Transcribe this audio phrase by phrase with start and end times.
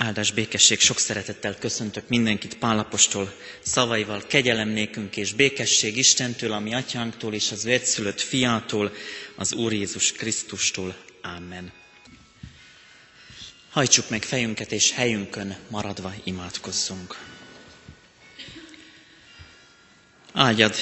[0.00, 7.34] Áldás békesség, sok szeretettel köszöntök mindenkit Pálapostól szavaival, kegyelem nékünk és békesség Istentől, ami atyánktól
[7.34, 8.92] és az ő egyszülött fiától,
[9.36, 10.96] az Úr Jézus Krisztustól.
[11.22, 11.72] Amen.
[13.70, 17.16] Hajtsuk meg fejünket és helyünkön maradva imádkozzunk.
[20.32, 20.74] Áldjad,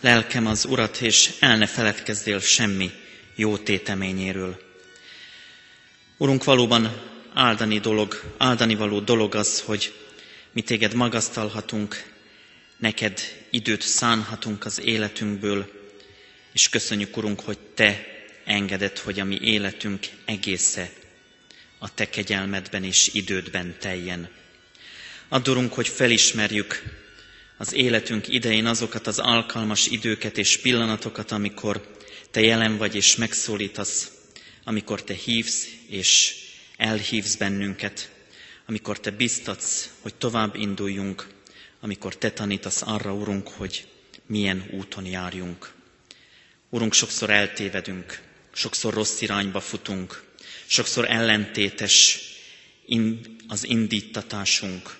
[0.00, 2.90] lelkem az Urat, és el ne feledkezzél semmi
[3.34, 4.62] jó téteményéről.
[6.16, 9.92] Urunk, valóban áldani dolog, áldani való dolog az, hogy
[10.52, 12.12] mi téged magasztalhatunk,
[12.76, 13.20] neked
[13.50, 15.70] időt szánhatunk az életünkből,
[16.52, 18.06] és köszönjük, Urunk, hogy Te
[18.44, 20.90] engeded, hogy a mi életünk egésze
[21.78, 24.28] a Te kegyelmedben és idődben teljen.
[25.28, 26.82] Add, hogy felismerjük
[27.56, 31.96] az életünk idején azokat az alkalmas időket és pillanatokat, amikor
[32.30, 34.10] Te jelen vagy és megszólítasz,
[34.64, 36.43] amikor Te hívsz és
[36.76, 38.10] elhívsz bennünket,
[38.66, 41.26] amikor Te biztatsz, hogy tovább induljunk,
[41.80, 43.86] amikor Te tanítasz arra, Urunk, hogy
[44.26, 45.72] milyen úton járjunk.
[46.68, 48.20] Urunk, sokszor eltévedünk,
[48.52, 50.24] sokszor rossz irányba futunk,
[50.66, 52.18] sokszor ellentétes
[53.48, 54.96] az indítatásunk,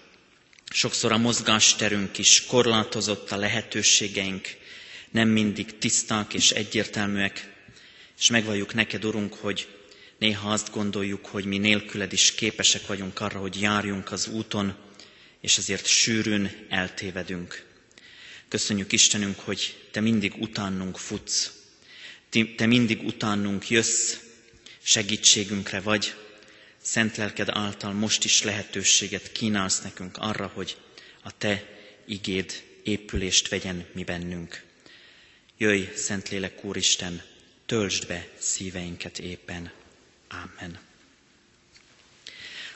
[0.70, 4.48] sokszor a mozgásterünk is korlátozott, a lehetőségeink
[5.10, 7.52] nem mindig tiszták és egyértelműek,
[8.18, 9.68] és megvalljuk neked, Urunk, hogy
[10.24, 14.76] Néha azt gondoljuk, hogy mi nélküled is képesek vagyunk arra, hogy járjunk az úton,
[15.40, 17.64] és ezért sűrűn eltévedünk.
[18.48, 21.52] Köszönjük Istenünk, hogy Te mindig utánunk futsz,
[22.56, 24.14] Te mindig utánunk jössz,
[24.82, 26.14] segítségünkre vagy,
[26.82, 30.76] Szent Lelked által most is lehetőséget kínálsz nekünk arra, hogy
[31.22, 31.64] a Te
[32.06, 34.62] igéd épülést vegyen mi bennünk.
[35.58, 37.22] Jöjj, Szentlélek Úristen,
[37.66, 39.72] töltsd be szíveinket éppen.
[40.34, 40.78] Amen.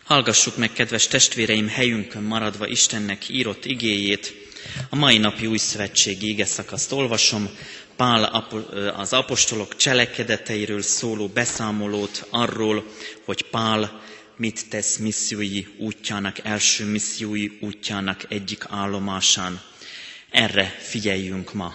[0.05, 4.35] Hallgassuk meg, kedves testvéreim, helyünkön maradva Istennek írott igéjét.
[4.91, 7.49] A mai napi új szövetségi ige szakaszt olvasom.
[7.97, 8.25] Pál
[8.97, 12.85] az apostolok cselekedeteiről szóló beszámolót arról,
[13.25, 14.01] hogy Pál
[14.37, 19.61] mit tesz missziói útjának, első missziói útjának egyik állomásán.
[20.31, 21.75] Erre figyeljünk ma.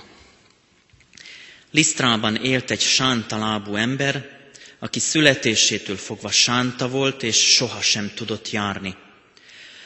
[1.72, 4.43] Lisztrában élt egy sántalábú ember,
[4.84, 8.96] aki születésétől fogva sánta volt, és sohasem tudott járni.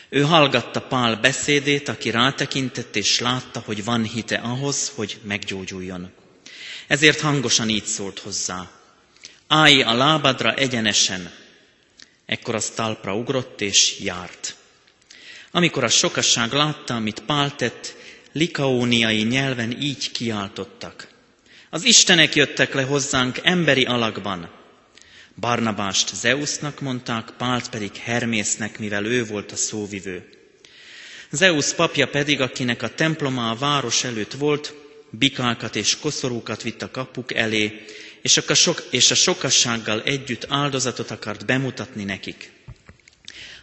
[0.10, 6.12] Ő hallgatta Pál beszédét, aki rátekintett, és látta, hogy van hite ahhoz, hogy meggyógyuljon.
[6.88, 8.70] Ezért hangosan így szólt hozzá.
[9.48, 11.32] Állj a lábadra egyenesen.
[12.26, 14.56] Ekkor az talpra ugrott, és járt.
[15.52, 17.96] Amikor a sokasság látta, amit Pál tett,
[18.32, 21.08] likaóniai nyelven így kiáltottak.
[21.70, 24.56] Az Istenek jöttek le hozzánk emberi alakban.
[25.40, 30.30] Barnabást Zeusnak mondták, Pált pedig Hermésznek, mivel ő volt a szóvivő.
[31.32, 34.74] Zeus papja pedig, akinek a temploma a város előtt volt,
[35.10, 37.86] bikákat és koszorúkat vitt a kapuk elé,
[38.22, 42.52] és a, sok, és a sokassággal együtt áldozatot akart bemutatni nekik.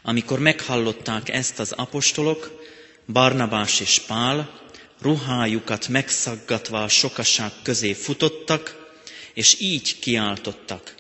[0.03, 2.63] Amikor meghallották ezt az apostolok,
[3.07, 4.61] Barnabás és Pál,
[5.01, 8.87] ruhájukat megszaggatva a sokasság közé futottak,
[9.35, 10.95] és így kiáltottak.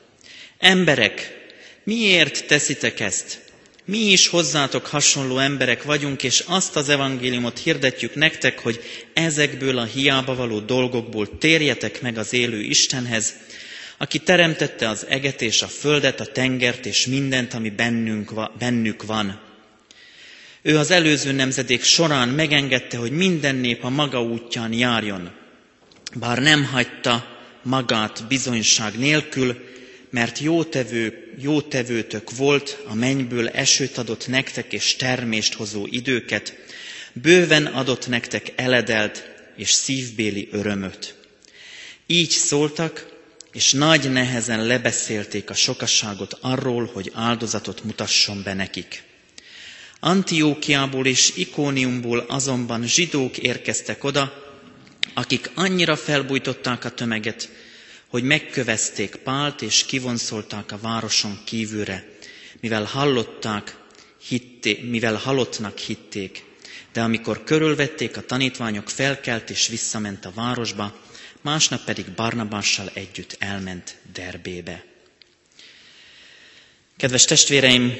[0.64, 1.36] Emberek,
[1.82, 3.40] miért teszitek ezt?
[3.84, 8.80] Mi is hozzátok hasonló emberek vagyunk, és azt az evangéliumot hirdetjük nektek, hogy
[9.14, 13.34] ezekből a hiába való dolgokból térjetek meg az élő Istenhez,
[13.98, 19.40] aki teremtette az eget és a földet, a tengert és mindent, ami bennünk bennük van.
[20.62, 25.30] Ő az előző nemzedék során megengedte, hogy minden nép a maga útján járjon,
[26.14, 29.72] bár nem hagyta magát bizonyság nélkül,
[30.14, 36.56] mert jótevő, jótevőtök volt, a mennyből esőt adott nektek és termést hozó időket,
[37.12, 39.24] bőven adott nektek eledelt
[39.56, 41.14] és szívbéli örömöt.
[42.06, 43.06] Így szóltak,
[43.52, 49.02] és nagy nehezen lebeszélték a sokasságot arról, hogy áldozatot mutasson be nekik.
[50.00, 54.32] Antiókiából és Ikóniumból azonban zsidók érkeztek oda,
[55.14, 57.48] akik annyira felbújtották a tömeget,
[58.14, 62.08] hogy megkövezték Pált és kivonszolták a városon kívülre,
[62.60, 63.76] mivel hallották,
[64.28, 66.44] hitté, mivel halottnak hitték.
[66.92, 71.00] De amikor körülvették, a tanítványok felkelt és visszament a városba,
[71.40, 74.84] másnap pedig Barnabással együtt elment Derbébe.
[76.96, 77.92] Kedves testvéreim,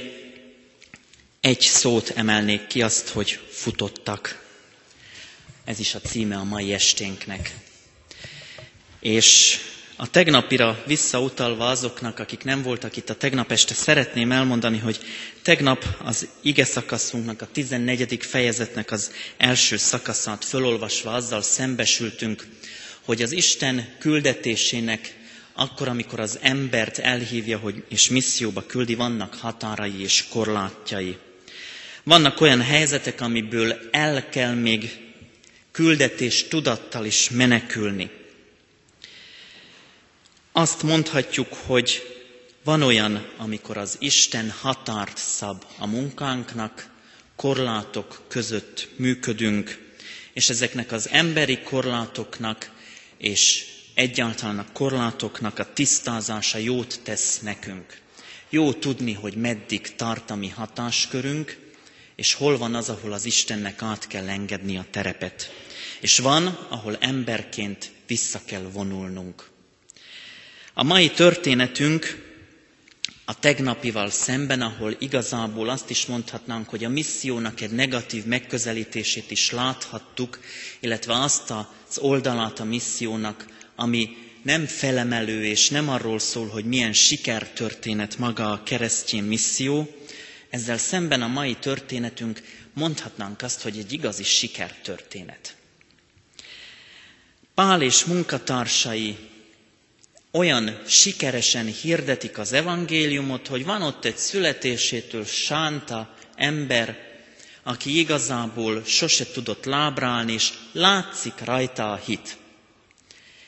[1.41, 4.47] egy szót emelnék ki azt, hogy futottak.
[5.65, 7.55] Ez is a címe a mai esténknek.
[9.01, 9.59] És
[9.97, 14.99] A tegnapira visszautalva azoknak, akik nem voltak itt a tegnap este, szeretném elmondani, hogy
[15.43, 18.19] tegnap az ige szakaszunknak, a 14.
[18.25, 22.47] fejezetnek az első szakaszát fölolvasva azzal szembesültünk,
[23.05, 25.17] hogy az Isten küldetésének
[25.53, 31.17] akkor, amikor az embert elhívja, hogy és misszióba küldi, vannak határai és korlátjai.
[32.03, 34.91] Vannak olyan helyzetek, amiből el kell még
[35.73, 38.11] küldetés tudattal is menekülni.
[40.57, 42.03] Azt mondhatjuk, hogy
[42.65, 46.91] van olyan, amikor az Isten határt szab a munkánknak,
[47.37, 49.95] korlátok között működünk,
[50.33, 52.71] és ezeknek az emberi korlátoknak
[53.19, 57.99] és egyáltalán a korlátoknak a tisztázása jót tesz nekünk.
[58.49, 61.73] Jó tudni, hogy meddig tart a mi hatáskörünk,
[62.17, 65.51] és hol van az, ahol az Istennek át kell engedni a terepet.
[66.01, 69.53] És van, ahol emberként vissza kell vonulnunk.
[70.77, 72.23] A mai történetünk
[73.25, 79.51] a tegnapival szemben, ahol igazából azt is mondhatnánk, hogy a missziónak egy negatív megközelítését is
[79.51, 80.39] láthattuk,
[80.81, 86.93] illetve azt az oldalát a missziónak, ami nem felemelő és nem arról szól, hogy milyen
[86.93, 89.95] sikertörténet maga a keresztény misszió,
[90.51, 92.43] ezzel szemben a mai történetünk
[92.73, 95.57] mondhatnánk azt, hogy egy igazi sikertörténet.
[97.55, 99.17] Pál és munkatársai
[100.35, 106.99] olyan sikeresen hirdetik az evangéliumot, hogy van ott egy születésétől sánta ember,
[107.63, 112.37] aki igazából sose tudott lábrálni, és látszik rajta a hit.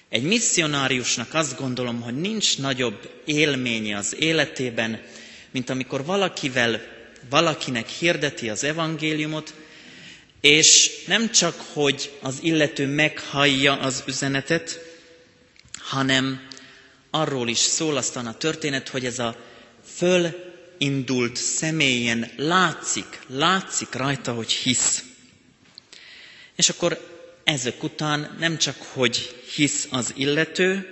[0.08, 5.02] Egy misszionáriusnak azt gondolom, hogy nincs nagyobb élménye az életében,
[5.50, 6.80] mint amikor valakivel,
[7.30, 9.54] valakinek hirdeti az evangéliumot,
[10.40, 14.80] és nem csak, hogy az illető meghallja az üzenetet,
[15.78, 16.46] hanem
[17.11, 19.37] arról is szól aztán a történet, hogy ez a
[19.94, 25.05] fölindult személyen látszik, látszik rajta, hogy hisz.
[26.56, 27.14] És akkor
[27.44, 30.91] ezek után nem csak, hogy hisz az illető,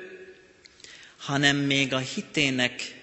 [1.18, 3.02] hanem még a hitének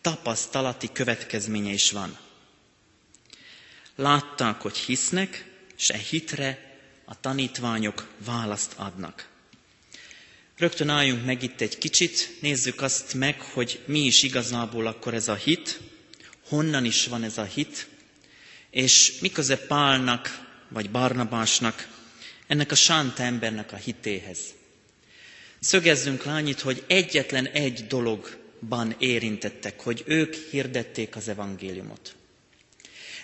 [0.00, 2.18] tapasztalati következménye is van.
[3.96, 5.44] Látták, hogy hisznek,
[5.76, 9.29] és e hitre a tanítványok választ adnak.
[10.60, 15.28] Rögtön álljunk meg itt egy kicsit, nézzük azt meg, hogy mi is igazából akkor ez
[15.28, 15.80] a hit,
[16.48, 17.88] honnan is van ez a hit,
[18.70, 21.88] és miközben Pálnak vagy Barnabásnak,
[22.46, 24.38] ennek a sánta embernek a hitéhez.
[25.60, 32.14] Szögezzünk le annyit, hogy egyetlen egy dologban érintettek, hogy ők hirdették az evangéliumot.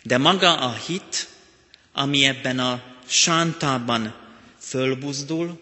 [0.03, 1.29] De maga a hit,
[1.93, 4.17] ami ebben a sántában
[4.59, 5.61] fölbuzdul,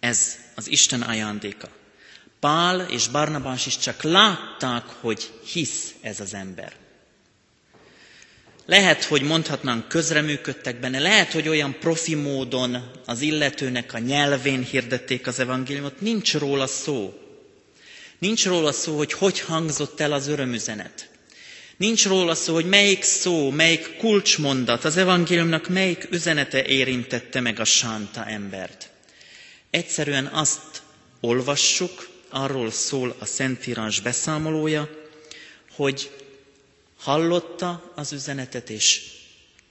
[0.00, 1.68] ez az Isten ajándéka.
[2.40, 6.72] Pál és Barnabás is csak látták, hogy hisz ez az ember.
[8.66, 15.26] Lehet, hogy mondhatnánk közreműködtek benne, lehet, hogy olyan profi módon az illetőnek a nyelvén hirdették
[15.26, 17.14] az evangéliumot, nincs róla szó.
[18.18, 21.08] Nincs róla szó, hogy hogy hangzott el az örömüzenet.
[21.76, 27.64] Nincs róla szó, hogy melyik szó, melyik kulcsmondat, az evangéliumnak melyik üzenete érintette meg a
[27.64, 28.91] sánta embert.
[29.72, 30.82] Egyszerűen azt
[31.20, 34.88] olvassuk, arról szól a Szentírás beszámolója,
[35.70, 36.10] hogy
[36.98, 39.02] hallotta az üzenetet, és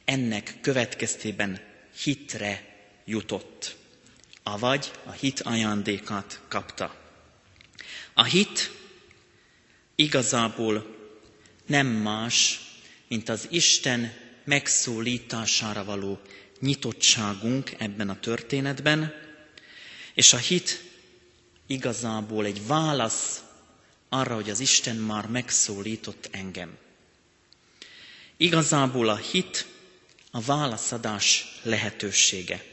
[0.06, 1.60] ennek következtében
[2.04, 3.76] hitre jutott,
[4.44, 6.96] avagy a hit ajándékát kapta.
[8.14, 8.72] A hit
[9.96, 10.96] igazából
[11.66, 12.60] nem más,
[13.08, 16.20] mint az Isten megszólítására való
[16.60, 19.30] nyitottságunk ebben a történetben,
[20.14, 20.84] és a hit
[21.68, 23.42] igazából egy válasz
[24.10, 26.78] arra, hogy az Isten már megszólított engem.
[28.38, 29.68] Igazából a hit
[30.32, 32.64] a válaszadás lehetősége.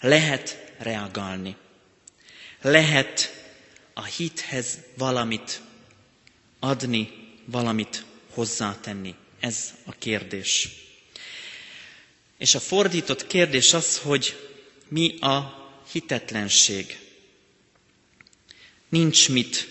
[0.00, 1.56] Lehet reagálni.
[2.60, 3.44] Lehet
[3.94, 5.60] a hithez valamit
[6.58, 7.08] adni,
[7.44, 9.14] valamit hozzátenni.
[9.40, 10.68] Ez a kérdés.
[12.38, 14.48] És a fordított kérdés az, hogy
[14.88, 16.98] mi a hitetlenség.
[18.88, 19.68] Nincs mit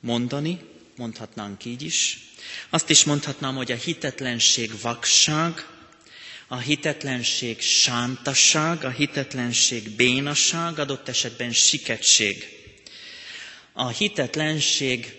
[0.00, 0.60] mondani,
[0.96, 2.18] mondhatnánk így is,
[2.70, 5.66] azt is mondhatnám, hogy a hitetlenség vakság,
[6.48, 12.44] a hitetlenség sántasság, a hitetlenség bénasság, adott esetben siketség.
[13.72, 15.12] A hitetlenség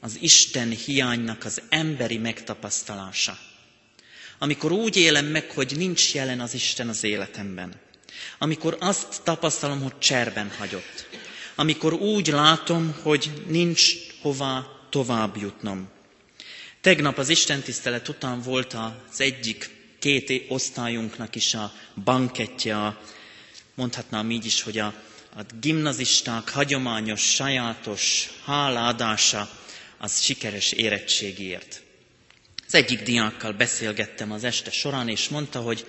[0.00, 3.38] az Isten hiánynak az emberi megtapasztalása.
[4.38, 7.80] Amikor úgy élem meg, hogy nincs jelen az Isten az életemben.
[8.38, 11.06] Amikor azt tapasztalom, hogy cserben hagyott.
[11.56, 15.88] amikor úgy látom, hogy nincs hová tovább jutnom.
[16.80, 21.72] Tegnap az Isten tisztelet után volt az egyik két osztályunknak is a
[22.04, 22.96] bankettje,
[23.74, 24.86] mondhatnám így is, hogy a,
[25.36, 29.48] a gimnazisták hagyományos, sajátos hálaadása
[29.98, 31.82] az sikeres érettségért.
[32.66, 35.86] Az egyik diákkal beszélgettem az este során, és mondta, hogy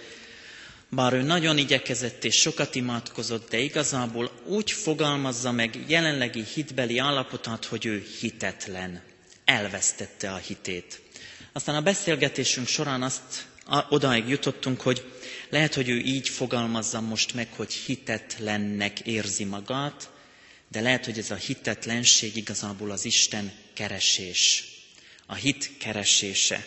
[0.89, 7.65] bár ő nagyon igyekezett és sokat imádkozott, de igazából úgy fogalmazza meg jelenlegi hitbeli állapotát,
[7.65, 9.01] hogy ő hitetlen.
[9.45, 11.01] Elvesztette a hitét.
[11.53, 13.45] Aztán a beszélgetésünk során azt
[13.89, 15.11] odáig jutottunk, hogy
[15.49, 20.09] lehet, hogy ő így fogalmazza most meg, hogy hitetlennek érzi magát,
[20.71, 24.63] de lehet, hogy ez a hitetlenség igazából az Isten keresés,
[25.25, 26.65] a hit keresése,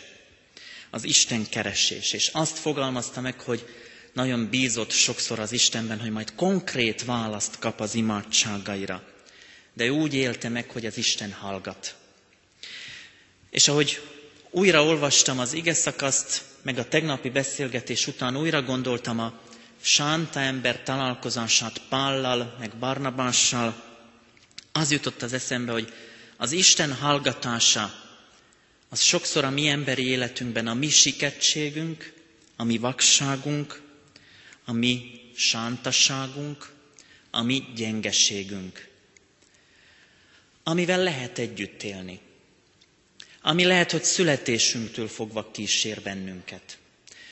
[0.89, 2.13] az Isten keresés.
[2.13, 3.65] És azt fogalmazta meg, hogy
[4.13, 9.03] nagyon bízott sokszor az Istenben, hogy majd konkrét választ kap az imádságaira.
[9.73, 11.95] De ő úgy élte meg, hogy az Isten hallgat.
[13.49, 14.01] És ahogy
[14.49, 19.39] újra olvastam az ige szakaszt, meg a tegnapi beszélgetés után újra gondoltam a
[19.81, 23.83] sánta ember találkozását Pállal, meg Barnabással,
[24.71, 25.93] az jutott az eszembe, hogy
[26.37, 27.93] az Isten hallgatása,
[28.89, 32.13] az sokszor a mi emberi életünkben a mi siketségünk,
[32.55, 33.80] a mi vakságunk,
[34.65, 36.71] a mi sántasságunk,
[37.31, 38.87] a mi gyengeségünk,
[40.63, 42.19] amivel lehet együtt élni,
[43.41, 46.77] ami lehet, hogy születésünktől fogva kísér bennünket.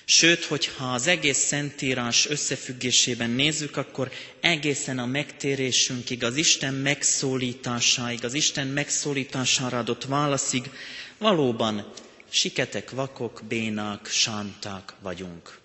[0.06, 8.34] Sőt, hogyha az egész Szentírás összefüggésében nézzük, akkor egészen a megtérésünkig, az Isten megszólításáig, az
[8.34, 10.70] Isten megszólítására adott válaszig
[11.18, 11.92] valóban
[12.30, 15.60] siketek, vakok, bénák, sánták vagyunk.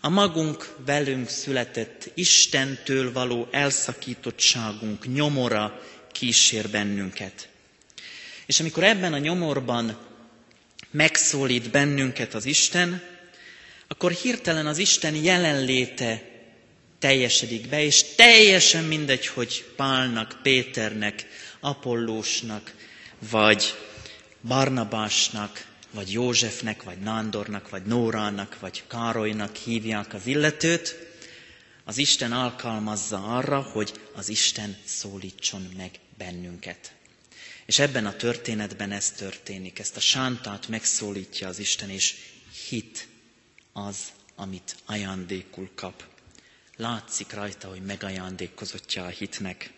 [0.00, 7.48] A magunk velünk született Istentől való elszakítottságunk nyomora kísér bennünket.
[8.46, 9.98] És amikor ebben a nyomorban
[10.90, 13.02] megszólít bennünket az Isten,
[13.88, 16.22] akkor hirtelen az Isten jelenléte
[16.98, 21.26] teljesedik be, és teljesen mindegy, hogy Pálnak, Péternek,
[21.60, 22.74] Apollósnak,
[23.30, 23.74] vagy
[24.42, 30.96] Barnabásnak, vagy Józsefnek, vagy Nándornak, vagy Nórának, vagy Károlynak hívják az illetőt,
[31.84, 36.92] az Isten alkalmazza arra, hogy az Isten szólítson meg bennünket.
[37.66, 39.78] És ebben a történetben ez történik.
[39.78, 42.14] Ezt a sántát megszólítja az Isten, és
[42.68, 43.08] hit
[43.72, 43.96] az,
[44.34, 46.04] amit ajándékul kap.
[46.76, 49.72] Látszik rajta, hogy megajándékozottja a hitnek.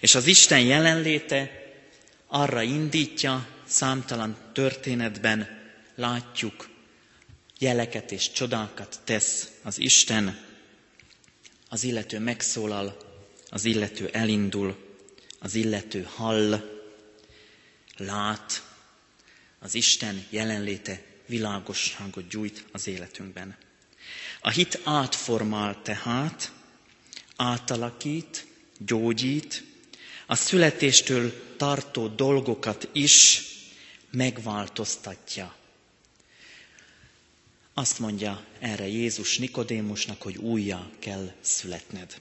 [0.00, 1.50] És az Isten jelenléte
[2.26, 5.48] arra indítja, számtalan történetben
[5.94, 6.68] látjuk,
[7.58, 10.38] jeleket és csodákat tesz az Isten,
[11.68, 12.96] az illető megszólal,
[13.50, 14.76] az illető elindul,
[15.38, 16.80] az illető hall,
[17.96, 18.62] lát,
[19.58, 23.56] az Isten jelenléte világosságot gyújt az életünkben.
[24.40, 26.52] A hit átformál tehát,
[27.36, 28.46] átalakít,
[28.78, 29.64] gyógyít,
[30.26, 33.44] a születéstől tartó dolgokat is
[34.10, 35.54] megváltoztatja.
[37.74, 42.20] Azt mondja erre Jézus Nikodémusnak, hogy újjá kell születned.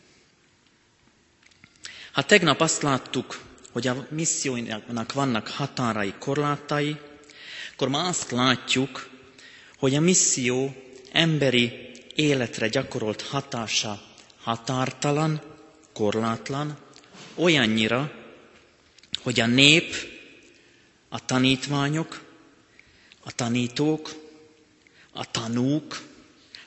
[2.11, 3.41] Ha tegnap azt láttuk,
[3.71, 6.97] hogy a missziónak vannak határai, korlátai,
[7.73, 9.09] akkor ma azt látjuk,
[9.77, 10.75] hogy a misszió
[11.11, 14.01] emberi életre gyakorolt hatása
[14.41, 15.41] határtalan,
[15.93, 16.77] korlátlan,
[17.35, 18.11] olyannyira,
[19.21, 19.95] hogy a nép,
[21.09, 22.23] a tanítványok,
[23.19, 24.15] a tanítók,
[25.11, 26.01] a tanúk,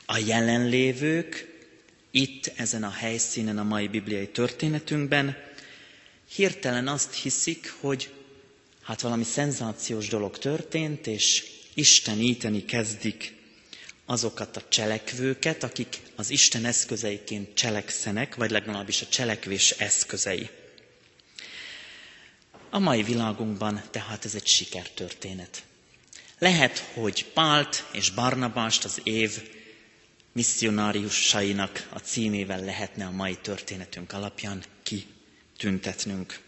[0.07, 1.51] a jelenlévők
[2.11, 5.37] itt ezen a helyszínen a mai bibliai történetünkben
[6.35, 8.11] hirtelen azt hiszik, hogy
[8.83, 11.45] hát valami szenzációs dolog történt, és
[11.75, 13.35] isteníteni kezdik
[14.07, 20.49] azokat a cselekvőket, akik az Isten eszközeiként cselekszenek, vagy legalábbis a cselekvés eszközei.
[22.75, 25.63] A mai világunkban tehát ez egy sikertörténet.
[26.39, 29.43] Lehet, hogy Pált és Barnabást az év
[30.33, 36.41] misszionáriusainak a címével lehetne a mai történetünk alapján kitüntetnünk.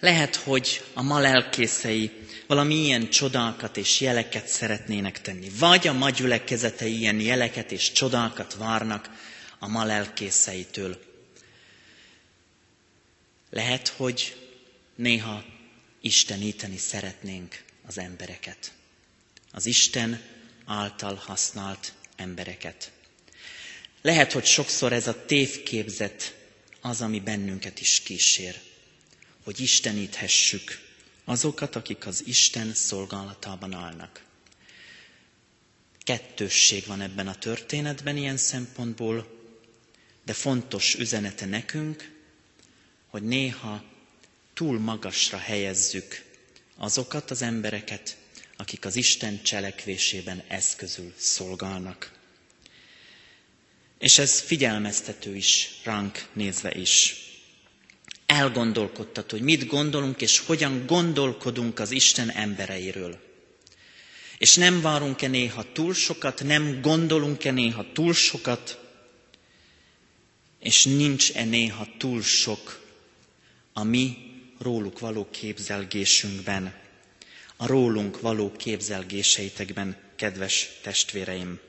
[0.00, 2.10] Lehet, hogy a ma lelkészei
[2.46, 8.54] valami ilyen csodákat és jeleket szeretnének tenni, vagy a ma gyülekezetei ilyen jeleket és csodákat
[8.54, 9.10] várnak
[9.58, 10.98] a ma lelkészeitől.
[13.50, 14.36] Lehet, hogy
[14.94, 15.44] néha
[16.00, 18.72] isteníteni szeretnénk az embereket.
[19.52, 20.20] Az Isten
[20.64, 22.92] által használt embereket.
[24.02, 26.36] Lehet, hogy sokszor ez a tévképzet
[26.80, 28.60] az, ami bennünket is kísér,
[29.44, 30.80] hogy isteníthessük
[31.24, 34.24] azokat, akik az Isten szolgálatában állnak.
[36.04, 39.40] Kettősség van ebben a történetben ilyen szempontból,
[40.24, 42.10] de fontos üzenete nekünk,
[43.06, 43.84] hogy néha
[44.54, 46.22] túl magasra helyezzük
[46.76, 48.16] azokat az embereket,
[48.56, 52.12] akik az Isten cselekvésében eszközül szolgálnak.
[53.98, 57.16] És ez figyelmeztető is ránk nézve is.
[58.26, 63.20] Elgondolkodtat, hogy mit gondolunk és hogyan gondolkodunk az Isten embereiről.
[64.38, 68.78] És nem várunk-e néha túl sokat, nem gondolunk-e néha túl sokat,
[70.60, 72.80] és nincs-e néha túl sok
[73.72, 74.31] a mi
[74.62, 76.74] róluk való képzelgésünkben,
[77.56, 81.60] a rólunk való képzelgéseitekben, kedves testvéreim.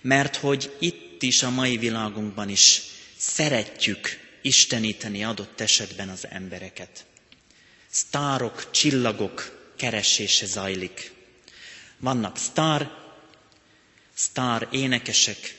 [0.00, 2.82] Mert hogy itt is, a mai világunkban is
[3.16, 4.08] szeretjük
[4.42, 7.04] isteníteni adott esetben az embereket.
[7.90, 11.12] Sztárok, csillagok keresése zajlik.
[11.98, 12.90] Vannak sztár,
[14.14, 15.56] sztár énekesek,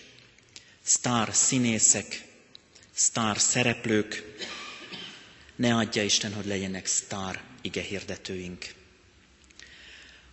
[0.84, 2.24] sztár színészek,
[2.94, 4.24] sztár szereplők,
[5.62, 8.66] ne adja Isten, hogy legyenek sztár igehirdetőink,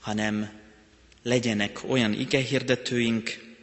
[0.00, 0.60] hanem
[1.22, 3.56] legyenek olyan igehirdetőink,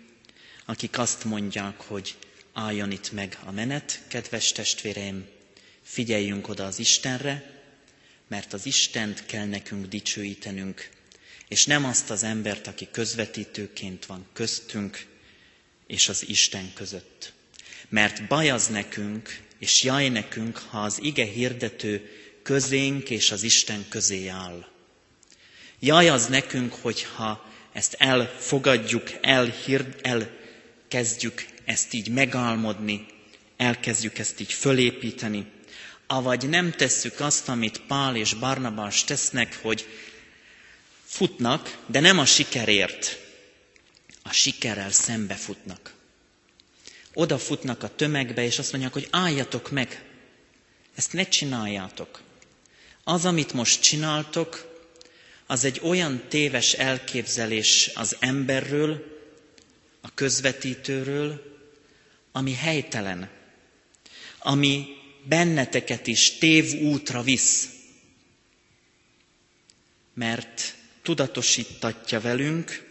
[0.66, 2.16] akik azt mondják, hogy
[2.54, 5.26] álljon itt meg a menet, kedves testvéreim,
[5.84, 7.62] figyeljünk oda az Istenre,
[8.28, 10.90] mert az Istent kell nekünk dicsőítenünk,
[11.48, 15.06] és nem azt az embert, aki közvetítőként van köztünk
[15.88, 17.34] és az Isten között.
[17.90, 22.10] Mert baj az nekünk, és jaj nekünk, ha az ige hirdető
[22.44, 24.66] közénk és az Isten közé áll.
[25.80, 33.06] Jaj az nekünk, hogyha ezt elfogadjuk, elhird, elkezdjük ezt így megálmodni,
[33.58, 35.46] elkezdjük ezt így fölépíteni,
[36.08, 39.88] avagy nem tesszük azt, amit Pál és Barnabás tesznek, hogy
[41.06, 43.20] futnak, de nem a sikerért,
[44.24, 45.95] a sikerrel szembe futnak
[47.16, 50.04] odafutnak a tömegbe, és azt mondják, hogy álljatok meg,
[50.96, 52.22] ezt ne csináljátok.
[53.04, 54.74] Az, amit most csináltok,
[55.46, 59.14] az egy olyan téves elképzelés az emberről,
[60.02, 61.54] a közvetítőről,
[62.32, 63.30] ami helytelen,
[64.40, 64.88] ami
[65.24, 67.70] benneteket is tévútra visz,
[70.14, 72.88] mert tudatosítatja velünk,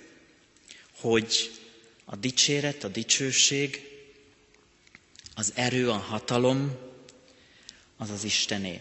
[1.01, 1.51] hogy
[2.05, 3.94] a dicséret, a dicsőség
[5.35, 6.77] az erő, a hatalom,
[7.97, 8.81] az az Istené.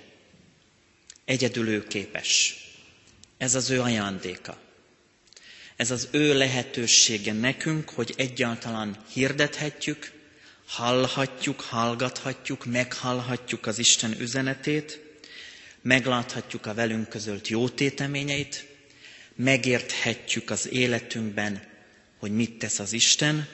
[1.25, 2.57] Egyedül ő képes.
[3.37, 4.57] Ez az ő ajándéka.
[5.75, 10.11] Ez az ő lehetősége nekünk, hogy egyáltalán hirdethetjük,
[10.65, 14.99] hallhatjuk, hallgathatjuk, meghallhatjuk az Isten üzenetét,
[15.81, 18.65] megláthatjuk a velünk közölt jó téteményeit,
[19.35, 21.63] megérthetjük az életünkben,
[22.19, 23.47] hogy mit tesz az Isten,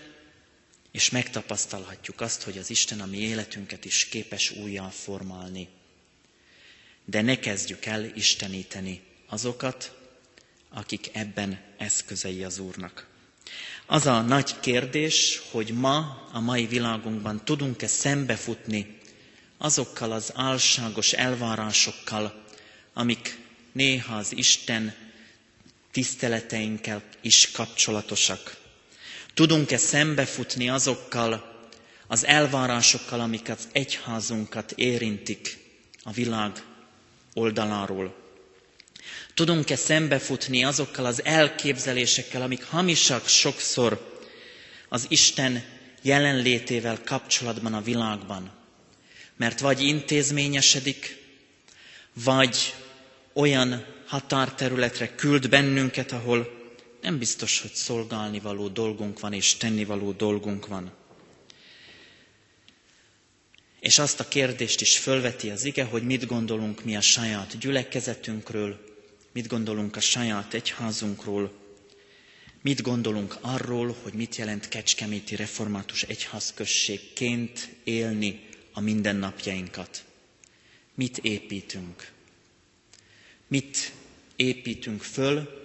[0.91, 5.67] és megtapasztalhatjuk azt, hogy az Isten a mi életünket is képes újjal formálni.
[7.05, 9.97] De ne kezdjük el isteníteni azokat,
[10.69, 13.07] akik ebben eszközei az Úrnak.
[13.85, 18.97] Az a nagy kérdés, hogy ma, a mai világunkban tudunk-e szembefutni
[19.57, 22.43] azokkal az álságos elvárásokkal,
[22.93, 23.37] amik
[23.71, 24.95] néha az Isten
[25.91, 28.57] tiszteleteinkkel is kapcsolatosak.
[29.33, 31.57] Tudunk-e szembefutni azokkal
[32.07, 35.57] az elvárásokkal, amik az egyházunkat érintik
[36.03, 36.63] a világ
[37.33, 38.15] oldaláról?
[39.33, 44.19] Tudunk-e szembefutni azokkal az elképzelésekkel, amik hamisak sokszor
[44.89, 45.63] az Isten
[46.01, 48.51] jelenlétével kapcsolatban a világban?
[49.37, 51.17] Mert vagy intézményesedik,
[52.13, 52.73] vagy
[53.33, 56.58] olyan határterületre küld bennünket, ahol
[57.01, 60.91] nem biztos, hogy szolgálni való dolgunk van és tennivaló dolgunk van.
[63.79, 68.79] És azt a kérdést is fölveti az ige, hogy mit gondolunk mi a saját gyülekezetünkről,
[69.33, 71.51] mit gondolunk a saját egyházunkról,
[72.61, 80.03] mit gondolunk arról, hogy mit jelent Kecskeméti Református Egyházközségként élni a mindennapjainkat.
[80.95, 82.11] Mit építünk?
[83.47, 83.91] Mit
[84.35, 85.58] építünk föl,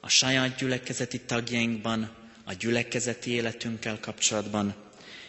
[0.00, 4.74] a saját gyülekezeti tagjainkban, a gyülekezeti életünkkel kapcsolatban,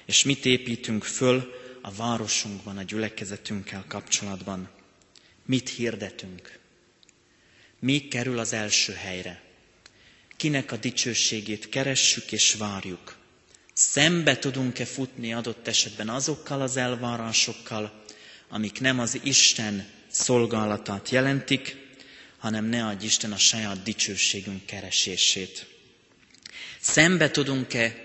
[0.05, 4.69] és mit építünk föl a városunkban, a gyülekezetünkkel kapcsolatban.
[5.45, 6.60] Mit hirdetünk?
[7.79, 9.41] Mi kerül az első helyre?
[10.38, 13.15] Kinek a dicsőségét keressük és várjuk?
[13.73, 18.03] Szembe tudunk-e futni adott esetben azokkal az elvárásokkal,
[18.49, 21.79] amik nem az Isten szolgálatát jelentik,
[22.39, 25.65] hanem ne adj Isten a saját dicsőségünk keresését.
[26.80, 27.95] Szembe tudunk-e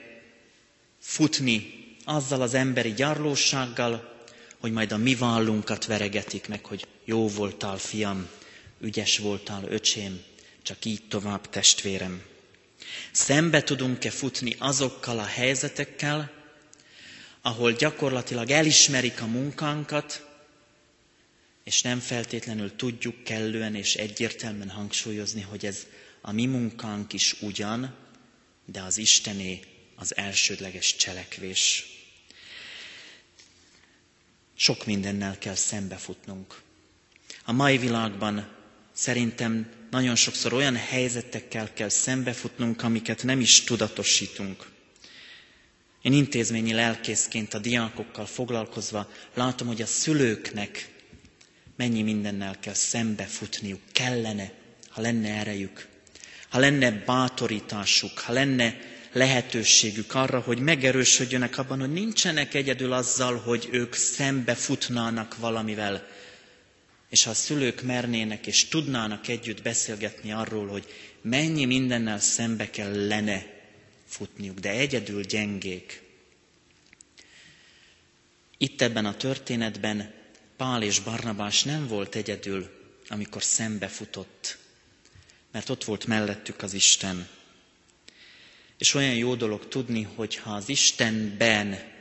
[1.01, 4.13] futni azzal az emberi gyarlósággal,
[4.59, 8.29] hogy majd a mi vállunkat veregetik meg, hogy jó voltál, fiam,
[8.81, 10.23] ügyes voltál, öcsém,
[10.63, 12.23] csak így tovább, testvérem.
[13.13, 16.31] Szembe tudunk-e futni azokkal a helyzetekkel,
[17.43, 20.27] ahol gyakorlatilag elismerik a munkánkat,
[21.65, 25.87] és nem feltétlenül tudjuk kellően és egyértelműen hangsúlyozni, hogy ez
[26.21, 27.95] a mi munkánk is ugyan,
[28.65, 29.61] de az Istené
[29.95, 31.87] az elsődleges cselekvés.
[34.57, 36.61] Sok mindennel kell szembefutnunk.
[37.45, 38.49] A mai világban
[38.93, 44.71] szerintem nagyon sokszor olyan helyzetekkel kell szembefutnunk, amiket nem is tudatosítunk.
[46.03, 50.94] Én intézményi lelkészként a diákokkal foglalkozva látom, hogy a szülőknek
[51.77, 54.51] mennyi mindennel kell szembefutniuk, kellene,
[54.89, 55.89] ha lenne erejük,
[56.49, 58.77] ha lenne bátorításuk, ha lenne
[59.13, 66.07] lehetőségük arra, hogy megerősödjönek abban, hogy nincsenek egyedül azzal, hogy ők szembe futnának valamivel.
[67.11, 70.85] És ha a szülők mernének és tudnának együtt beszélgetni arról, hogy
[71.23, 73.47] mennyi mindennel szembe kell lenne
[74.07, 76.03] futniuk, de egyedül gyengék.
[78.59, 80.15] Itt ebben a történetben
[80.57, 82.71] Pál és Barnabás nem volt egyedül,
[83.09, 84.59] amikor szembe futott,
[85.53, 87.29] mert ott volt mellettük az Isten.
[88.79, 91.93] És olyan jó dolog tudni, hogy ha az Istenben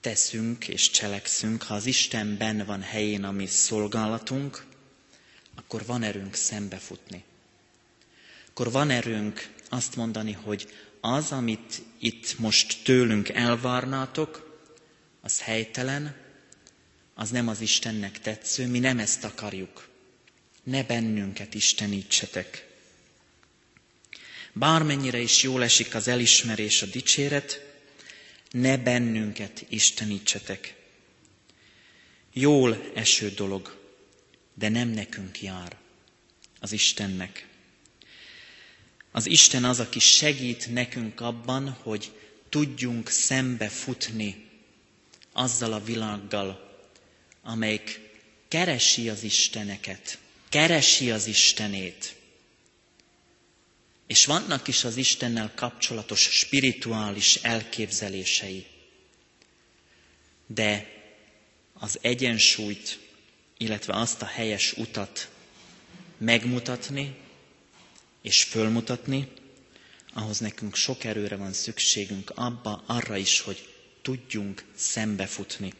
[0.00, 4.64] teszünk és cselekszünk, ha az Istenben van helyén a mi szolgálatunk,
[5.54, 7.24] akkor van erőnk szembefutni.
[8.48, 10.68] Akkor van erőnk azt mondani, hogy
[11.00, 14.60] az, amit itt most tőlünk elvárnátok,
[15.20, 16.25] az helytelen,
[17.18, 19.88] az nem az Istennek tetsző, mi nem ezt akarjuk.
[20.62, 22.68] Ne bennünket istenítsetek.
[24.52, 27.64] Bármennyire is jól esik az elismerés, a dicséret,
[28.50, 30.74] ne bennünket istenítsetek.
[32.32, 33.78] Jól eső dolog,
[34.54, 35.76] de nem nekünk jár,
[36.60, 37.48] az Istennek.
[39.10, 42.12] Az Isten az, aki segít nekünk abban, hogy
[42.48, 44.48] tudjunk szembe futni
[45.32, 46.65] azzal a világgal,
[47.46, 48.00] amelyik
[48.48, 52.14] keresi az Isteneket, keresi az Istenét.
[54.06, 58.66] És vannak is az Istennel kapcsolatos spirituális elképzelései.
[60.46, 60.92] De
[61.72, 62.98] az egyensúlyt,
[63.58, 65.28] illetve azt a helyes utat
[66.18, 67.14] megmutatni
[68.22, 69.28] és fölmutatni,
[70.12, 73.68] ahhoz nekünk sok erőre van szükségünk abba, arra is, hogy
[74.02, 75.72] tudjunk szembefutni.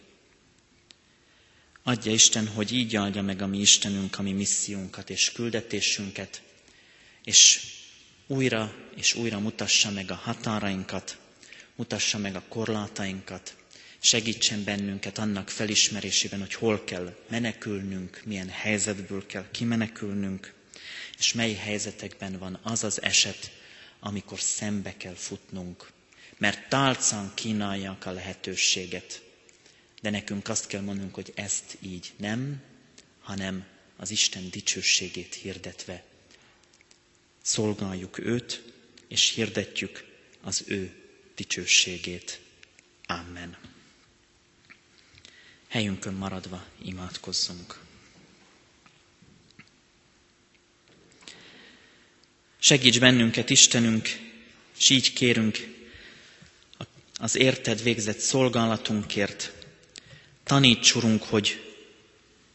[1.89, 6.43] Adja Isten, hogy így áldja meg a mi Istenünk a mi missziunkat és küldetésünket,
[7.25, 7.61] és
[8.27, 11.19] újra és újra mutassa meg a határainkat,
[11.77, 13.57] mutassa meg a korlátainkat,
[13.99, 20.53] segítsen bennünket annak felismerésében, hogy hol kell menekülnünk, milyen helyzetből kell kimenekülnünk,
[21.19, 23.51] és mely helyzetekben van az az eset,
[24.01, 25.91] amikor szembe kell futnunk,
[26.39, 29.25] mert tálcán kínálják a lehetőséget,
[30.03, 32.63] de nekünk azt kell mondanunk, hogy ezt így nem,
[33.21, 36.05] hanem az Isten dicsőségét hirdetve
[37.43, 38.63] szolgáljuk őt,
[39.09, 40.05] és hirdetjük
[40.43, 40.93] az ő
[41.35, 42.41] dicsőségét.
[43.07, 43.57] Amen.
[45.69, 47.81] Helyünkön maradva imádkozzunk.
[52.59, 54.09] Segíts bennünket, Istenünk,
[54.79, 55.75] és így kérünk
[57.19, 59.53] az érted végzett szolgálatunkért,
[60.47, 61.75] Taníts, Urunk, hogy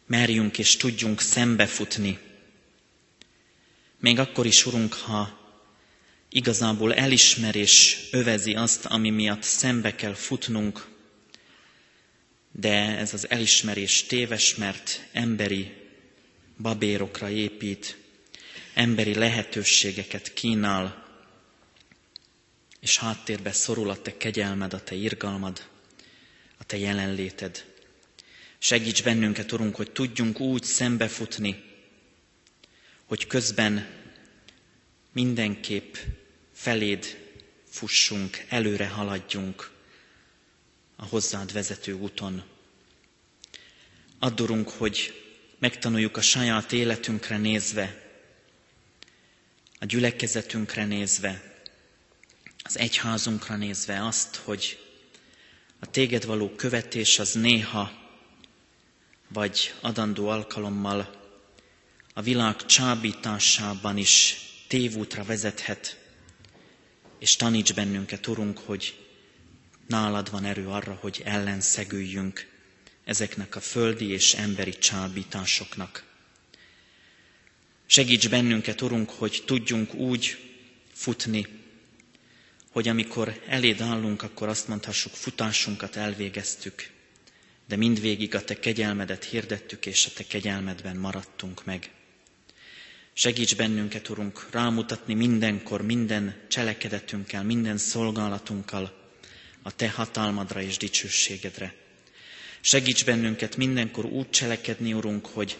[0.06, 2.20] merjünk és tudjunk szembefutni.
[4.00, 5.40] Még akkor is, Urunk, ha
[6.30, 10.88] igazából elismerés övezi azt, ami miatt szembe kell futnunk,
[12.52, 15.74] de ez az elismerés téves, mert emberi
[16.58, 17.98] babérokra épít,
[18.74, 21.06] emberi lehetőségeket kínál,
[22.80, 25.68] és háttérbe szorul a te kegyelmed, a te irgalmad,
[26.58, 27.70] a te jelenléted.
[28.64, 31.64] Segíts bennünket, Urunk, hogy tudjunk úgy szembefutni,
[33.06, 33.88] hogy közben
[35.12, 35.96] mindenképp
[36.54, 37.18] feléd
[37.70, 39.72] fussunk, előre haladjunk
[40.96, 42.44] a hozzád vezető úton.
[44.20, 44.42] Add,
[44.78, 45.24] hogy
[45.60, 48.12] megtanuljuk a saját életünkre nézve,
[49.80, 51.64] a gyülekezetünkre nézve,
[52.64, 54.80] az egyházunkra nézve azt, hogy
[55.80, 58.01] a téged való követés az néha
[59.34, 61.20] vagy adandó alkalommal
[62.14, 64.36] a világ csábításában is
[64.68, 66.00] tévútra vezethet,
[67.20, 68.96] és taníts bennünket, Urunk, hogy
[69.88, 72.48] nálad van erő arra, hogy ellenszegüljünk
[73.04, 76.04] ezeknek a földi és emberi csábításoknak.
[77.86, 80.38] Segíts bennünket, Urunk, hogy tudjunk úgy
[80.94, 81.48] futni,
[82.72, 86.90] hogy amikor eléd állunk, akkor azt mondhassuk, futásunkat elvégeztük,
[87.72, 91.92] de mindvégig a Te kegyelmedet hirdettük, és a Te kegyelmedben maradtunk meg.
[93.14, 99.12] Segíts bennünket, Urunk, rámutatni mindenkor, minden cselekedetünkkel, minden szolgálatunkkal
[99.62, 101.74] a Te hatalmadra és dicsőségedre.
[102.62, 105.58] Segíts bennünket mindenkor úgy cselekedni, Urunk, hogy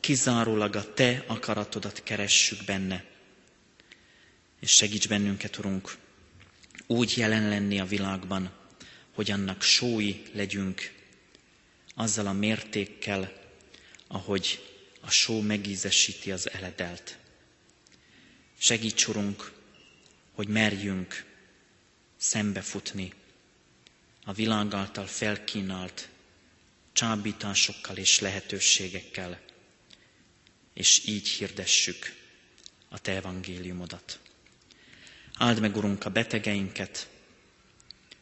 [0.00, 3.04] kizárólag a Te akaratodat keressük benne.
[4.60, 5.96] És segíts bennünket, Urunk,
[6.86, 8.50] úgy jelen lenni a világban,
[9.14, 10.92] hogy annak sói legyünk,
[11.94, 13.32] azzal a mértékkel,
[14.06, 17.18] ahogy a só megízesíti az eledelt.
[18.58, 19.52] Segíts, Urunk,
[20.32, 21.24] hogy merjünk
[22.16, 23.12] szembefutni
[24.24, 26.08] a világ által felkínált
[26.92, 29.40] csábításokkal és lehetőségekkel,
[30.74, 32.14] és így hirdessük
[32.88, 34.18] a Te evangéliumodat.
[35.38, 37.08] Áld meg, Urunk, a betegeinket,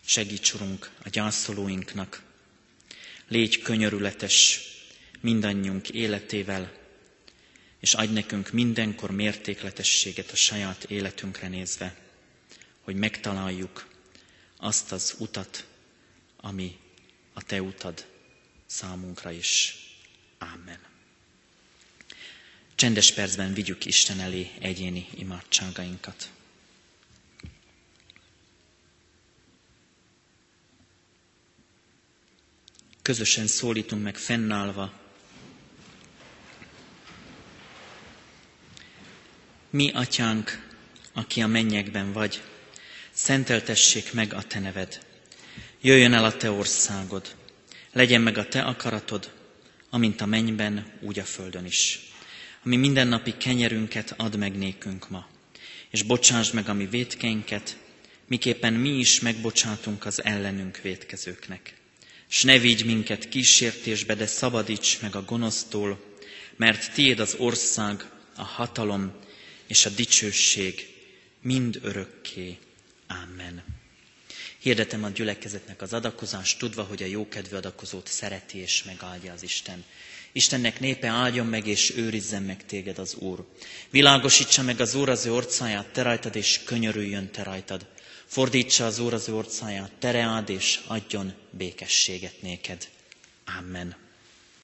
[0.05, 2.23] segíts, Urunk, a gyászolóinknak,
[3.33, 4.61] légy könyörületes
[5.21, 6.73] mindannyiunk életével,
[7.81, 11.97] és adj nekünk mindenkor mértékletességet a saját életünkre nézve,
[12.81, 13.87] hogy megtaláljuk
[14.57, 15.67] azt az utat,
[16.37, 16.77] ami
[17.33, 18.07] a Te utad
[18.67, 19.77] számunkra is.
[20.39, 20.79] Amen.
[22.75, 26.31] Csendes percben vigyük Isten elé egyéni imádságainkat.
[33.03, 34.93] Közösen szólítunk meg fennállva.
[39.71, 40.71] Mi, atyánk,
[41.13, 42.43] aki a mennyekben vagy,
[43.11, 45.07] szenteltessék meg a te neved.
[45.81, 47.35] Jöjjön el a te országod,
[47.93, 49.33] legyen meg a te akaratod,
[49.91, 52.01] amint a mennyben, úgy a földön is.
[52.65, 55.27] Ami mindennapi kenyerünket ad meg nékünk ma,
[55.91, 57.77] és bocsáss meg a mi vétkeinket,
[58.27, 61.81] miképpen mi is megbocsátunk az ellenünk vétkezőknek.
[62.33, 66.01] S ne vigy minket kísértésbe, de szabadíts meg a gonosztól,
[66.57, 69.13] mert tiéd az ország, a hatalom
[69.67, 70.89] és a dicsőség
[71.43, 72.59] mind örökké.
[73.09, 73.63] Amen.
[74.59, 79.85] Hirdetem a gyülekezetnek az adakozást, tudva, hogy a jókedvű adakozót szereti és megáldja az Isten.
[80.33, 83.47] Istennek népe áldjon meg és őrizzen meg téged az Úr.
[83.91, 87.87] Világosítsa meg az Úr az ő orcáját te rajtad, és könyörüljön te rajtad.
[88.33, 92.89] Fordítsa az Úr az ő orcáját, tereád, és adjon békességet néked.
[93.59, 93.97] Amen.